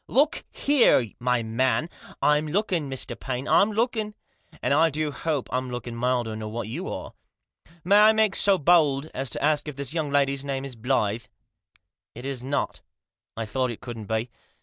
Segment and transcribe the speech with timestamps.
[0.21, 1.87] "Look here, my man!"
[2.23, 3.13] "I'm looking, Mr.
[3.19, 4.15] Paine, I'm looking;
[4.59, 7.13] and I do hope Pm looking milder nor what you are.
[7.83, 11.27] May I make so bold as to ask if this young lady's name isBlyth?""
[12.15, 12.81] It is not""
[13.37, 14.31] I thought it couldn't be.